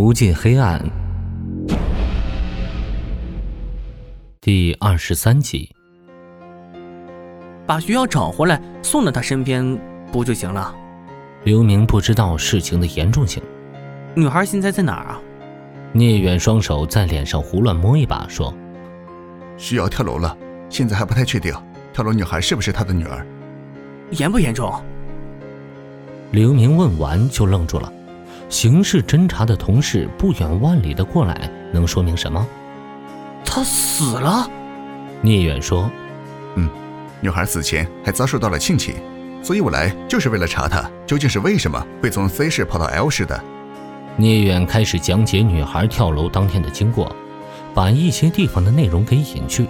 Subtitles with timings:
[0.00, 0.80] 无尽黑暗，
[4.40, 5.74] 第二十三集。
[7.66, 9.76] 把徐瑶找回来，送到他身边
[10.12, 10.72] 不就行了？
[11.42, 13.42] 刘明不知道事情的严重性。
[14.14, 15.20] 女孩现在在哪儿啊？
[15.90, 18.54] 聂远双手在脸上胡乱摸一把，说
[19.58, 20.38] ：“徐瑶跳楼了，
[20.68, 21.52] 现在还不太确定
[21.92, 23.26] 跳楼女孩是不是他的女儿。
[24.10, 24.72] 严不严重？”
[26.30, 27.92] 刘明问完就愣住了。
[28.48, 32.46] 刑事侦查的同事不远万里的过来，能说明什么？
[33.44, 34.48] 他死了。
[35.20, 35.90] 聂远说
[36.56, 36.68] ：“嗯，
[37.20, 38.94] 女孩死前还遭受到了性侵，
[39.42, 43.38] 所以我来就是为了查她究竟是为什么会从 C 市跑到 L 市的。”
[44.16, 47.14] 聂远开始讲解女孩跳楼当天的经过，
[47.74, 49.66] 把一些地方的内容给隐去。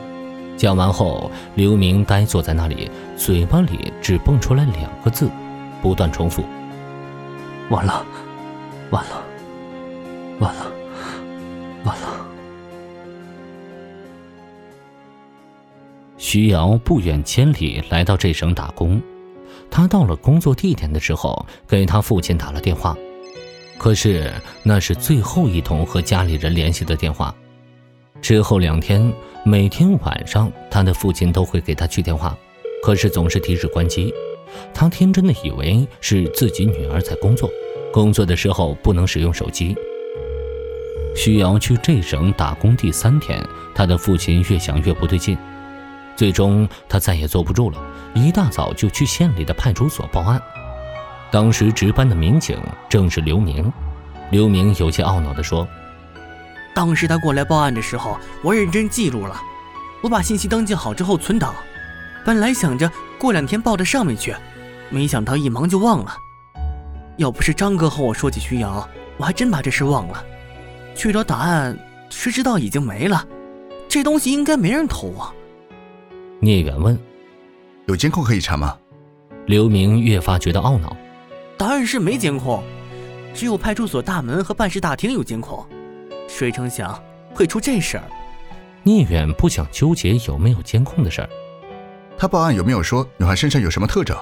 [0.57, 5.29] 讲完后，刘明呆坐在那里，嘴巴里只蹦出来两个字，
[5.83, 6.45] 不断重复
[7.71, 8.07] ：“完了。”
[8.91, 9.23] 完了，
[10.41, 10.73] 完了，
[11.85, 12.27] 完了！
[16.17, 19.01] 徐瑶不远千里来到这省打工，
[19.71, 22.97] 他到了工作地点的时候，给他父亲打了电话，
[23.79, 27.35] 可是那是最后一通和家里人联系的电话。
[28.23, 29.13] 之后两天，
[29.45, 32.37] 每天晚上他的父亲都会给他去电话，
[32.83, 34.13] 可是总是提示关机。
[34.73, 37.51] 他天真的以为是自己女儿在工作。
[37.93, 39.77] 工作的时候不能使用手机。
[41.17, 45.37] 徐瑶去这省打工第三天，他的父亲越想越不对劲，
[46.15, 47.79] 最终他再也坐不住了，
[48.15, 50.41] 一大早就去县里的派出所报案。
[51.31, 52.57] 当时值班的民警
[52.89, 53.73] 正是刘明。
[54.31, 55.67] 刘明有些懊恼地说
[56.75, 59.41] ：“当时他过来报案的时候，我认真记录了，
[60.03, 61.55] 我把信息登记好之后存档，
[62.25, 64.35] 本来想着过两天报到上面去，
[64.91, 66.17] 没想到一忙就忘了。”
[67.19, 70.25] 要不是张哥和我说起徐瑶，我还真把这事忘了。
[70.95, 71.77] 去找答案，
[72.11, 73.27] 谁知道已经没了。
[73.89, 75.35] 这东西应该没人偷啊。
[76.41, 76.97] 聂远问
[77.87, 78.79] ：“有监控可以查吗？”
[79.47, 80.97] 刘明越发觉得懊恼。
[81.57, 82.63] 答案是没监控，
[83.35, 85.67] 只有派出所大门和办事大厅有监控。
[86.29, 87.03] 谁成想
[87.35, 88.05] 会出这事儿？
[88.85, 91.29] 聂远不想纠结有没有监控的事儿。
[92.17, 94.17] 他报案有没有说女孩身上有什么特征？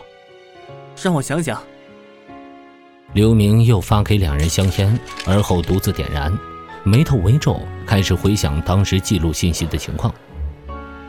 [1.02, 1.62] 让我想想。
[3.12, 6.36] 刘明又发给两人香烟，而后独自点燃，
[6.84, 10.12] 眉头微皱，开始回想当时记录信息的情况。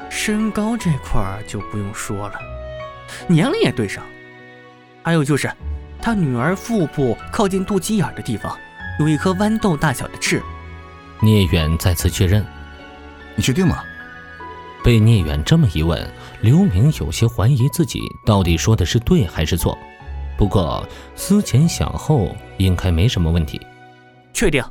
[0.09, 2.39] 身高这块就不用说了，
[3.27, 4.03] 年龄也对上。
[5.03, 5.51] 还有就是，
[6.01, 8.57] 他女儿腹部靠近肚脐眼的地方，
[8.99, 10.41] 有一颗豌豆大小的痣。
[11.19, 12.45] 聂远再次确认
[13.35, 13.83] ：“你确定吗？”
[14.83, 16.09] 被聂远这么一问，
[16.41, 19.77] 刘明有些怀疑自己到底说的是对还是错。
[20.37, 20.83] 不过
[21.15, 23.59] 思前想后，应该没什么问题。
[24.31, 24.63] 确定。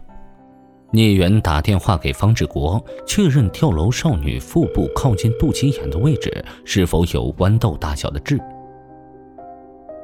[0.93, 6.33] 聂远打电话给方志国，确认跳楼少女腹部靠近肚脐眼的位置
[6.65, 8.39] 是否有豌豆大小的痣。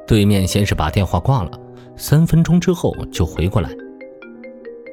[0.05, 1.51] 对面先是把电话挂了，
[1.95, 3.69] 三分钟之后就回过来。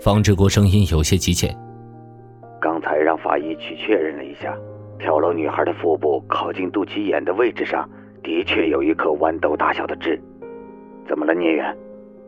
[0.01, 1.55] 方志国声音有些急切
[2.63, 4.57] ：“刚才让法医去确认了一下，
[5.01, 7.87] 跳楼女孩的腹部靠近肚脐眼的位置上，
[8.23, 10.23] 的确有一颗豌豆大小的痣。”
[11.11, 11.77] 怎么了，聂远？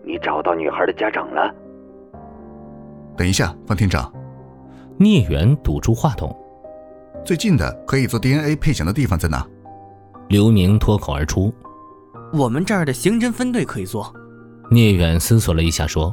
[0.04, 1.54] 你找到女孩的家长了？
[3.16, 4.12] 等一下，方厅长。
[4.96, 6.36] 聂远堵住话筒。
[7.24, 9.46] 最近的可以做 DNA 配型的地方在哪？
[10.28, 11.54] 刘明脱口而出
[12.34, 14.12] ：“我们这儿的刑侦分队可以做。”
[14.68, 16.12] 聂远思索了一下，说：“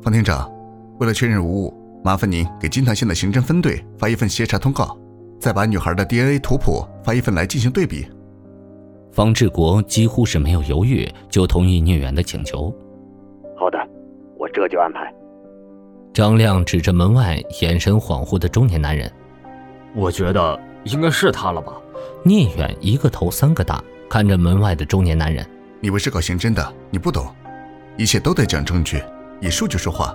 [0.00, 0.50] 方厅长，
[0.98, 4.98] 为了确认无误，麻烦您给金堂县的刑侦分队发一份协查通告，
[5.38, 8.06] 再把女孩的 DNA 图谱发一份来进行对比。”
[9.12, 12.74] 方志国几乎是没有犹豫就同意聂远的请求。
[13.56, 13.78] 好的，
[14.38, 15.12] 我这就安排。
[16.14, 19.10] 张亮指着门外眼神恍惚的中年男人
[19.94, 21.74] ：“我觉得应该是他了吧？”
[22.24, 25.46] 聂远一个头三个大看着门外的中年男人
[25.78, 27.26] ：“你不是搞刑侦的，你不懂，
[27.98, 29.02] 一切都得讲证据，
[29.40, 30.14] 以数据说话。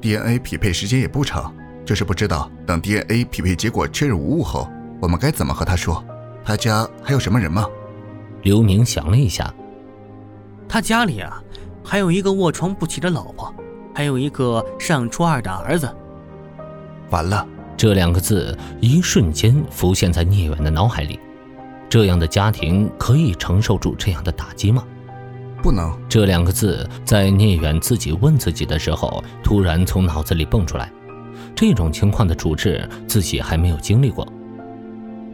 [0.00, 4.68] DNA 匹配时间也不长，就是不知道等 DNA 匹配结果确认无误后，
[5.00, 6.04] 我们该怎么和他说？
[6.44, 7.64] 他家还有什么人吗？”
[8.46, 9.52] 刘明想了一下，
[10.68, 11.42] 他家里啊，
[11.82, 13.52] 还有一个卧床不起的老婆，
[13.92, 15.92] 还有一个上初二的儿子。
[17.10, 17.44] 完了，
[17.76, 21.18] 这两个字一瞬间浮现在聂远的脑海里。
[21.88, 24.84] 这样的家庭可以承受住这样的打击吗？
[25.60, 25.92] 不能。
[26.08, 30.88] 这两个字在聂远自己问自己的时候，突然从脑子里蹦出来。
[31.52, 34.24] 这种情况的处置，自己还没有经历过。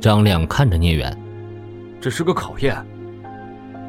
[0.01, 1.15] 张亮看着聂远，
[2.01, 2.83] 这是个考验。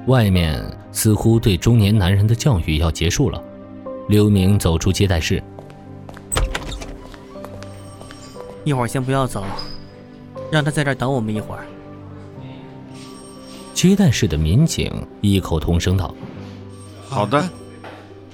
[0.08, 0.62] 外面
[0.92, 3.42] 似乎对中年男人的教育要结束了，
[4.10, 5.42] 刘明走出接待室，
[8.66, 9.46] 一会儿先不要走，
[10.52, 11.66] 让他在这儿等我们一会儿。
[13.74, 14.92] 接待室的民警
[15.22, 16.14] 异口同声道
[17.08, 17.44] ：“好的。”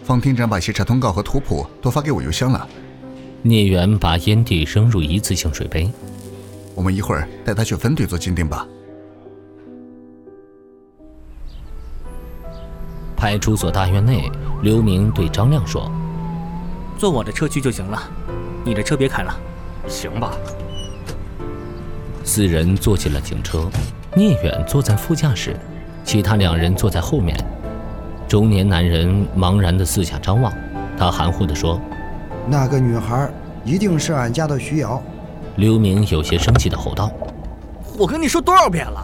[0.03, 2.67] 方厅长把协查通告和图谱都发给我邮箱了。
[3.43, 5.89] 聂远把烟蒂扔入一次性水杯。
[6.73, 8.67] 我们一会儿带他去分队做鉴定吧。
[13.19, 14.31] 派出所大院内，
[14.61, 15.91] 刘明对张亮说
[16.97, 18.01] ：“坐我的车去就行了，
[18.63, 19.37] 你的车别开了。
[19.89, 20.31] ”“行吧。”
[22.23, 23.69] 四人坐进了警车，
[24.15, 25.53] 聂远坐在副驾驶，
[26.05, 27.37] 其他两人坐在后面。
[28.25, 30.53] 中年男人茫然地四下张望，
[30.97, 31.77] 他含糊地说
[32.47, 33.29] ：“那个女孩
[33.65, 35.03] 一定是俺家的徐瑶。”
[35.57, 37.11] 刘明有些生气地吼道
[37.99, 39.03] ：“我跟你说多少遍了，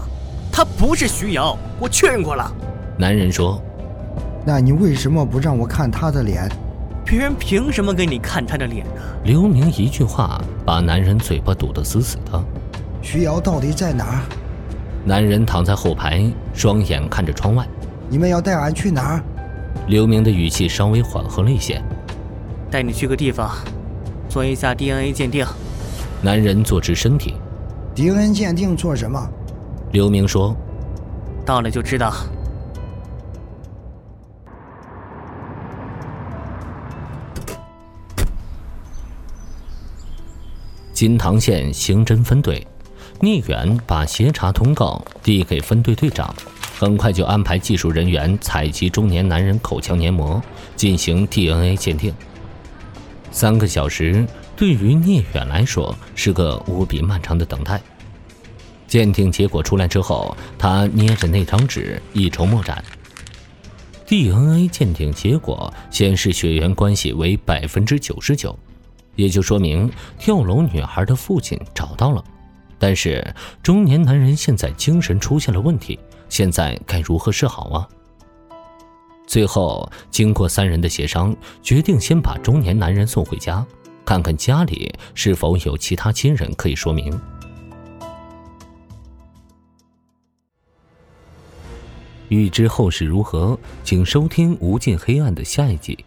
[0.53, 2.49] 她不是徐瑶，我确认过了。”
[2.97, 3.61] 男人说。
[4.45, 6.47] 那你为什么不让我看他的脸？
[7.03, 9.01] 别人凭什么给你看他的脸呢？
[9.23, 12.43] 刘明一句话把男人嘴巴堵得死死的。
[13.01, 14.21] 徐瑶到底在哪儿？
[15.03, 17.67] 男人躺在后排，双眼看着窗外。
[18.07, 19.23] 你们要带俺去哪儿？
[19.87, 21.81] 刘明的语气稍微缓和了一些。
[22.69, 23.49] 带你去个地方，
[24.29, 25.45] 做一下 DNA 鉴定。
[26.21, 27.35] 男人坐直身体。
[27.95, 29.27] DNA 鉴定做什么？
[29.91, 30.55] 刘明说
[31.45, 32.13] ：“到了就知道。”
[40.95, 42.65] 金堂县刑侦分队，
[43.19, 46.33] 聂远把协查通告递给分队队长，
[46.79, 50.41] 很快就安排技术人员采集中年男人口腔黏膜，
[50.77, 52.13] 进行 DNA 鉴定。
[53.29, 54.25] 三个小时
[54.55, 57.81] 对于聂远来说是个无比漫长的等待。
[58.87, 62.81] 鉴定结果出来之后，他捏着那张纸一筹莫展。
[64.07, 68.57] DNA 鉴定结果显示血缘关系为百分之九十九。
[69.15, 72.23] 也就说明跳楼女孩的父亲找到了，
[72.77, 73.33] 但是
[73.63, 77.87] 中年男人现在精神出现了问题，现在该如何是好啊？
[79.27, 83.65] 最后经过三人的协商，决定先把中年男人送回家，
[84.05, 87.19] 看看家里是否有其他亲人可以说明。
[92.29, 95.97] 欲知后事如何，请收听《无尽黑暗》的下一集。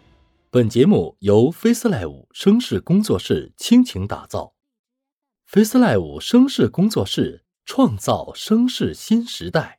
[0.51, 4.55] 本节目由 FaceLive 声势工作室倾情打造
[5.47, 9.78] ，FaceLive 声势工作室创造声势新时代。